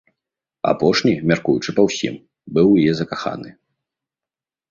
[0.69, 2.15] Апошні, мяркуючы па ўсім,
[2.55, 3.49] быў у яе закаханы.